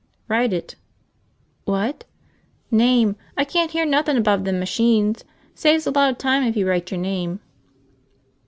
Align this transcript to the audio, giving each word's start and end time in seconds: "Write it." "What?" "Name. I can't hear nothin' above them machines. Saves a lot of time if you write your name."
"Write 0.27 0.51
it." 0.51 0.73
"What?" 1.65 2.05
"Name. 2.71 3.15
I 3.37 3.43
can't 3.45 3.69
hear 3.69 3.85
nothin' 3.85 4.17
above 4.17 4.45
them 4.45 4.57
machines. 4.57 5.23
Saves 5.53 5.85
a 5.85 5.91
lot 5.91 6.09
of 6.09 6.17
time 6.17 6.41
if 6.41 6.57
you 6.57 6.67
write 6.67 6.89
your 6.89 6.99
name." 6.99 7.39